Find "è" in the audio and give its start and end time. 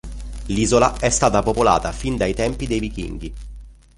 0.97-1.11